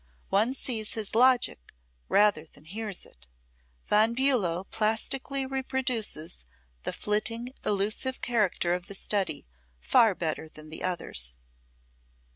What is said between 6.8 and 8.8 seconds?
the flitting, elusive character